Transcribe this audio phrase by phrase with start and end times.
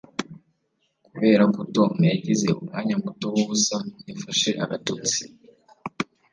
[1.07, 3.77] Kubera ko Tom yagize umwanya muto wubusa,
[4.09, 5.23] yafashe agatotsi.